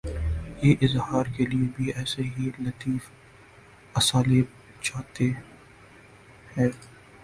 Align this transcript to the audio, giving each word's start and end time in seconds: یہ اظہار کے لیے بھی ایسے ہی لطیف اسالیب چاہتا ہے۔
یہ 0.63 0.75
اظہار 0.81 1.25
کے 1.37 1.45
لیے 1.45 1.67
بھی 1.75 1.91
ایسے 1.95 2.23
ہی 2.37 2.49
لطیف 2.59 3.09
اسالیب 3.95 4.45
چاہتا 4.81 5.23
ہے۔ 6.57 6.69